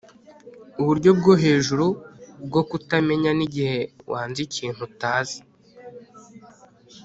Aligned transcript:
uburyo 0.81 1.09
bwo 1.19 1.33
hejuru 1.43 1.85
bwo 2.47 2.61
kutamenya 2.69 3.31
ni 3.37 3.43
igihe 3.47 3.77
wanze 4.11 4.39
ikintu 4.47 4.79
utazi 4.89 5.39